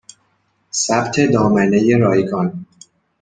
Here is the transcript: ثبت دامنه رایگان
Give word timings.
ثبت 0.71 1.19
دامنه 1.33 1.97
رایگان 1.97 2.65